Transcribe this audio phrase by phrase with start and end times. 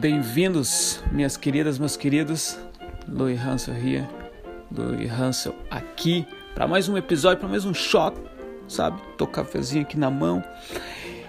[0.00, 2.58] bem-vindos, minhas queridas, meus queridos.
[3.06, 4.08] Louis Hansel here,
[4.74, 8.16] Louis Hansel aqui para mais um episódio, para mais um shot,
[8.66, 8.98] sabe?
[9.18, 10.42] Tô com cafezinho aqui na mão.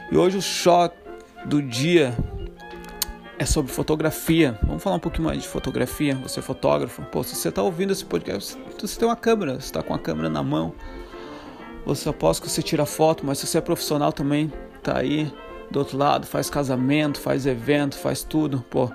[0.10, 0.96] E hoje o shot
[1.46, 2.16] do dia
[3.38, 4.58] é sobre fotografia.
[4.64, 6.16] Vamos falar um pouquinho mais de fotografia.
[6.24, 7.02] Você é fotógrafo?
[7.12, 10.00] Pô, se você está ouvindo esse podcast, você tem uma câmera, você está com a
[10.00, 10.74] câmera na mão.
[11.86, 14.50] Você aposta que você tira foto, mas se você é profissional também,
[14.82, 15.30] tá aí
[15.72, 18.92] do outro lado, faz casamento, faz evento, faz tudo, pô.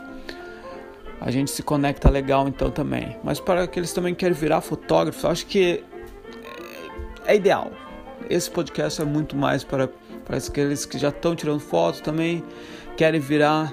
[1.21, 3.17] A gente se conecta legal então também.
[3.25, 5.83] Mas para aqueles também que querem virar fotógrafo, acho que
[7.27, 7.73] é, é ideal.
[8.29, 9.89] Esse podcast é muito mais para,
[10.25, 12.45] para aqueles que já estão tirando fotos também,
[12.97, 13.73] querem virar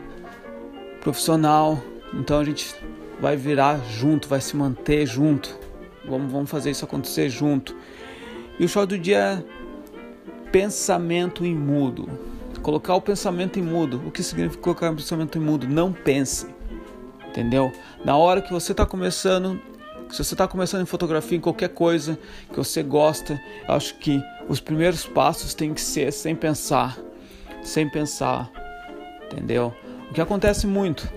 [1.02, 1.84] profissional.
[2.14, 2.74] Então a gente
[3.20, 5.60] vai virar junto, vai se manter junto.
[6.06, 7.76] Vamos, vamos fazer isso acontecer junto.
[8.58, 9.44] E o show do dia
[10.48, 12.33] é pensamento em mudo.
[12.64, 14.02] Colocar o pensamento em mudo.
[14.08, 15.68] O que significa colocar o pensamento em mudo?
[15.68, 16.48] Não pense.
[17.28, 17.72] Entendeu?
[18.06, 19.62] Na hora que você está começando,
[20.10, 22.18] se você está começando em fotografia, em qualquer coisa
[22.50, 26.98] que você gosta, eu acho que os primeiros passos têm que ser sem pensar.
[27.62, 28.50] Sem pensar.
[29.26, 29.74] Entendeu?
[30.10, 31.12] O que acontece muito.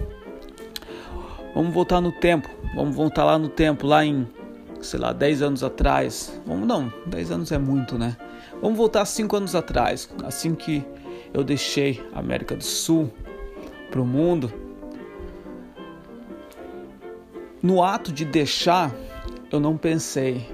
[1.55, 2.51] Vamos voltar no tempo.
[2.75, 4.27] Vamos voltar lá no tempo, lá em,
[4.83, 6.39] sei lá, 10 anos atrás.
[6.45, 8.17] Vamos não, 10 anos é muito, né?
[8.61, 10.85] Vamos voltar 5 anos atrás, assim que
[11.33, 13.13] eu deixei a América do Sul
[13.91, 14.53] para o mundo.
[17.63, 18.95] No ato de deixar,
[19.51, 20.47] eu não pensei,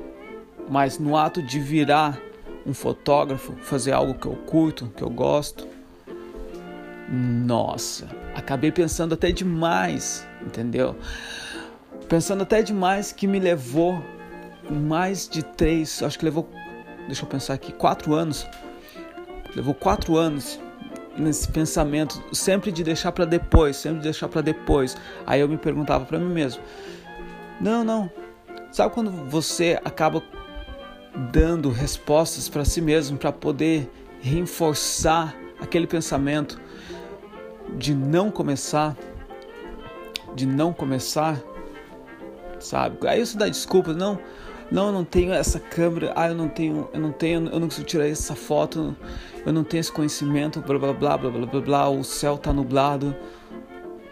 [0.68, 2.20] mas no ato de virar
[2.64, 5.66] um fotógrafo, fazer algo que eu curto, que eu gosto,
[7.08, 10.96] nossa, acabei pensando até demais, entendeu?
[12.08, 14.02] Pensando até demais que me levou
[14.70, 16.48] mais de três, acho que levou,
[17.06, 18.46] deixa eu pensar aqui, quatro anos.
[19.54, 20.58] Levou quatro anos
[21.16, 24.96] nesse pensamento, sempre de deixar para depois, sempre de deixar para depois.
[25.26, 26.62] Aí eu me perguntava para mim mesmo:
[27.60, 28.10] não, não.
[28.70, 30.22] Sabe quando você acaba
[31.30, 33.90] dando respostas para si mesmo para poder
[34.20, 36.58] reforçar aquele pensamento
[37.76, 38.96] de não começar,
[40.34, 41.38] de não começar,
[42.58, 43.06] sabe?
[43.06, 44.18] Aí você dá desculpa, não,
[44.72, 47.68] não, eu não tenho essa câmera, ah, eu não tenho, eu não tenho, eu não
[47.68, 48.96] consigo tirar essa foto,
[49.44, 51.88] eu não tenho esse conhecimento, blá blá blá blá blá blá, blá.
[51.90, 53.14] O céu tá nublado.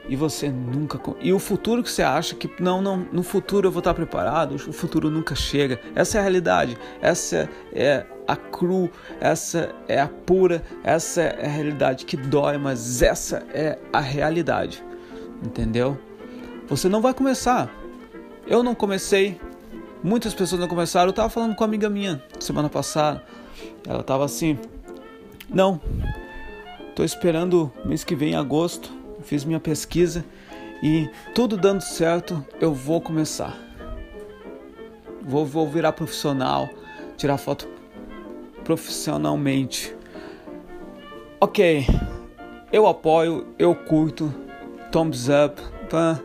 [0.06, 3.70] E você nunca e o futuro que você acha que não não no futuro eu
[3.70, 5.80] vou estar preparado o futuro nunca chega.
[5.94, 6.76] Essa é a realidade.
[7.00, 8.90] Essa é a cru
[9.20, 14.82] essa é a pura essa é a realidade que dói mas essa é a realidade.
[15.44, 15.96] Entendeu?
[16.66, 17.70] Você não vai começar.
[18.48, 19.40] Eu não comecei
[20.02, 21.06] muitas pessoas não começaram.
[21.06, 23.22] Eu estava falando com uma amiga minha semana passada.
[23.86, 24.58] Ela estava assim
[25.52, 25.80] não
[26.94, 28.90] tô esperando mês que vem agosto.
[29.22, 30.24] Fiz minha pesquisa
[30.82, 33.54] e tudo dando certo, eu vou começar.
[35.20, 36.68] Vou, vou virar profissional,
[37.16, 37.68] tirar foto
[38.64, 39.94] profissionalmente.
[41.40, 41.86] Ok,
[42.72, 44.32] eu apoio, eu curto,
[44.90, 45.60] thumbs up,
[45.90, 46.18] pã,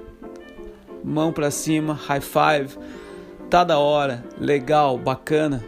[1.03, 2.77] mão pra cima, high five,
[3.55, 5.63] tá da hora, legal, bacana.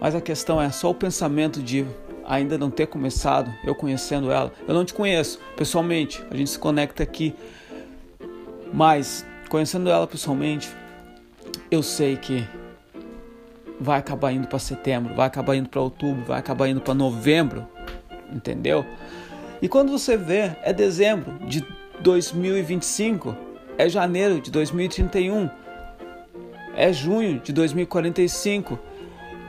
[0.00, 1.84] Mas a questão é só o pensamento de
[2.24, 4.50] ainda não ter começado, eu conhecendo ela.
[4.66, 7.34] Eu não te conheço pessoalmente, a gente se conecta aqui,
[8.72, 10.70] mas conhecendo ela pessoalmente,
[11.70, 12.48] eu sei que
[13.78, 17.68] vai acabar indo para setembro, vai acabar indo para outubro, vai acabar indo para novembro,
[18.32, 18.82] entendeu?
[19.60, 21.62] E quando você vê, é dezembro de
[22.00, 23.36] 2025,
[23.76, 25.50] é janeiro de 2031,
[26.80, 28.78] é junho de 2045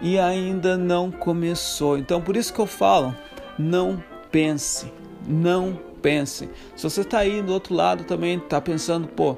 [0.01, 1.97] e ainda não começou.
[1.97, 3.15] Então por isso que eu falo,
[3.57, 4.91] não pense,
[5.25, 6.49] não pense.
[6.75, 9.37] Se você está aí do outro lado também, está pensando, pô,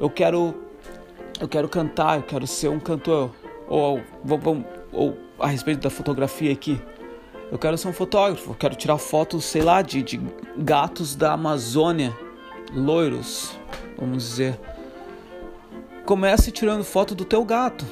[0.00, 0.54] eu quero,
[1.38, 3.32] eu quero cantar, eu quero ser um cantor,
[3.68, 6.80] ou, ou, ou a respeito da fotografia aqui,
[7.52, 10.18] eu quero ser um fotógrafo, quero tirar fotos, sei lá, de, de
[10.56, 12.16] gatos da Amazônia,
[12.72, 13.58] loiros,
[13.98, 14.58] vamos dizer.
[16.08, 17.84] Comece tirando foto do teu gato.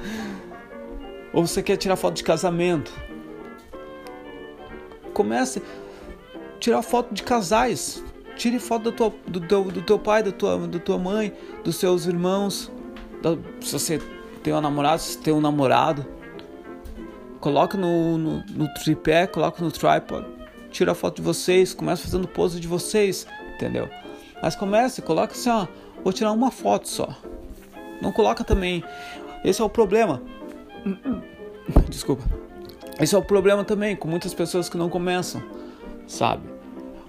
[1.32, 2.92] Ou você quer tirar foto de casamento?
[5.14, 5.62] Comece
[6.34, 8.04] a tirar foto de casais.
[8.36, 11.32] Tire foto do, tua, do, teu, do teu pai, da tua, da tua mãe,
[11.64, 12.70] dos seus irmãos.
[13.22, 13.30] Da,
[13.62, 13.98] se você
[14.42, 16.04] tem um namorado, se tem um namorado.
[17.40, 20.26] Coloca no, no, no tripé, coloca no tripod.
[20.70, 23.88] Tira foto de vocês, comece fazendo pose de vocês, entendeu?
[24.42, 25.66] Mas comece, coloca assim, ó,
[26.02, 27.08] vou tirar uma foto só.
[28.00, 28.82] Não coloca também.
[29.44, 30.22] Esse é o problema.
[31.88, 32.24] Desculpa.
[33.00, 35.42] Esse é o problema também com muitas pessoas que não começam,
[36.06, 36.42] sabe?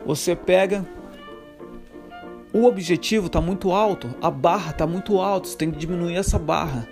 [0.06, 0.88] Você pega,
[2.54, 6.40] o objetivo está muito alto, a barra está muito alta, você tem que diminuir essa
[6.40, 6.88] barra.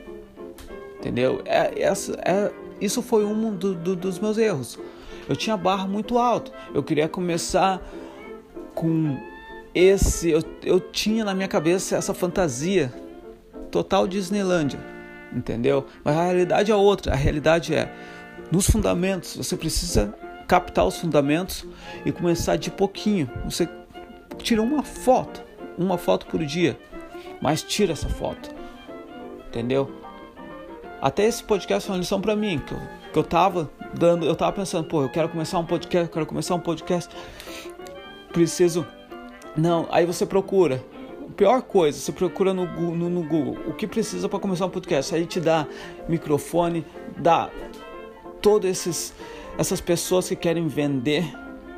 [0.97, 1.41] Entendeu?
[1.45, 2.51] É, essa, é,
[2.81, 4.77] isso foi um do, do, dos meus erros.
[5.29, 6.51] Eu tinha barra muito alta.
[6.73, 7.81] Eu queria começar
[8.75, 9.17] com
[9.73, 10.29] esse.
[10.29, 12.93] Eu, eu tinha na minha cabeça essa fantasia
[13.71, 14.79] total Disneylândia.
[15.33, 15.85] Entendeu?
[16.03, 17.13] Mas a realidade é outra.
[17.13, 17.93] A realidade é
[18.51, 19.35] nos fundamentos.
[19.35, 20.13] Você precisa
[20.47, 21.65] captar os fundamentos
[22.05, 23.29] e começar de pouquinho.
[23.45, 23.69] Você
[24.39, 25.49] tira uma foto
[25.79, 26.77] uma foto por dia,
[27.41, 28.53] mas tira essa foto.
[29.47, 29.89] Entendeu?
[31.01, 32.79] Até esse podcast foi uma lição para mim, que eu,
[33.13, 36.25] que eu tava dando, eu tava pensando, pô, eu quero começar um podcast, eu quero
[36.25, 37.15] começar um podcast.
[38.33, 38.85] Preciso
[39.55, 40.83] Não, aí você procura.
[41.35, 45.13] Pior coisa, você procura no, no, no Google o que precisa para começar um podcast.
[45.13, 45.67] Aí te dá
[46.07, 46.85] microfone,
[47.17, 47.49] dá
[48.41, 49.13] todas esses
[49.57, 51.25] essas pessoas que querem vender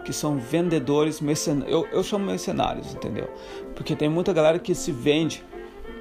[0.03, 1.71] que são vendedores, mercenários.
[1.71, 3.29] Eu, eu chamo mercenários, entendeu?
[3.75, 5.43] Porque tem muita galera que se vende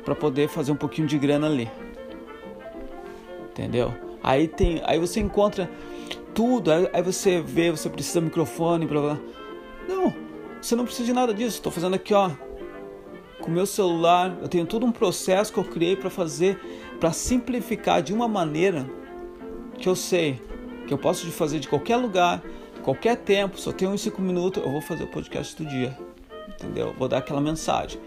[0.04, 1.70] para poder fazer um pouquinho de grana ali.
[3.50, 3.92] Entendeu?
[4.22, 5.70] Aí tem, aí você encontra
[6.34, 9.18] tudo, aí, aí você vê, você precisa de microfone, blá blá.
[9.88, 10.14] Não,
[10.60, 11.56] você não precisa de nada disso.
[11.56, 12.30] Estou fazendo aqui, ó,
[13.40, 14.36] com meu celular.
[14.40, 16.58] Eu tenho todo um processo que eu criei para fazer,
[16.98, 18.88] para simplificar de uma maneira
[19.78, 20.40] que eu sei
[20.90, 22.42] que eu posso fazer de qualquer lugar,
[22.82, 25.96] qualquer tempo, só tenho uns 5 minutos, eu vou fazer o podcast do dia.
[26.48, 26.92] Entendeu?
[26.98, 28.00] Vou dar aquela mensagem.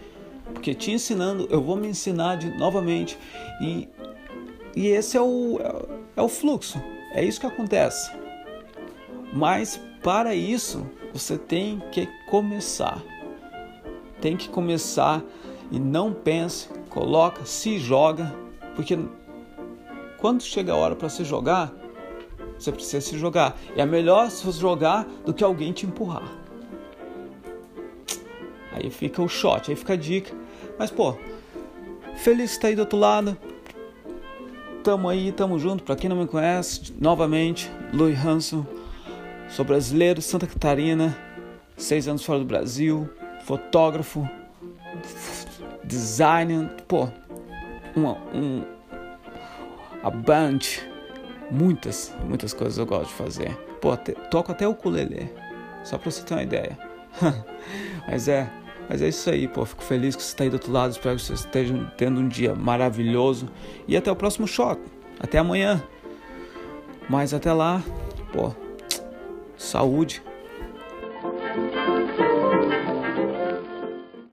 [0.53, 3.17] Porque te ensinando, eu vou me ensinar de, novamente.
[3.61, 3.87] E,
[4.75, 6.77] e esse é o, é, é o fluxo.
[7.13, 8.11] É isso que acontece.
[9.31, 13.01] Mas para isso, você tem que começar.
[14.19, 15.23] Tem que começar
[15.71, 18.33] e não pense, coloca, se joga,
[18.75, 18.97] porque
[20.17, 21.71] quando chega a hora para se jogar,
[22.57, 23.57] você precisa se jogar.
[23.75, 26.31] E é melhor se jogar do que alguém te empurrar.
[28.71, 30.33] Aí fica o shot, aí fica a dica.
[30.79, 31.15] Mas, pô,
[32.15, 33.37] feliz que tá aí do outro lado.
[34.83, 35.83] Tamo aí, tamo junto.
[35.83, 38.65] Pra quem não me conhece, novamente, Louis Hanson.
[39.55, 41.15] Sou brasileiro, Santa Catarina.
[41.77, 43.07] Seis anos fora do Brasil.
[43.45, 44.27] Fotógrafo.
[45.83, 46.69] Designer.
[46.87, 47.07] Pô,
[47.95, 48.63] uma, um,
[50.01, 50.57] a band
[51.51, 53.55] Muitas, muitas coisas eu gosto de fazer.
[53.79, 53.95] Pô,
[54.31, 55.29] toco até o ukulele,
[55.83, 56.75] só pra você ter uma ideia.
[58.07, 58.49] mas é,
[58.89, 59.63] mas é isso aí, pô.
[59.65, 60.89] Fico feliz que você está aí do outro lado.
[60.93, 63.47] Espero que você esteja tendo um dia maravilhoso.
[63.87, 64.81] E até o próximo shot.
[65.19, 65.83] Até amanhã.
[67.07, 67.83] Mas até lá,
[68.31, 68.51] pô,
[69.63, 70.21] saúde.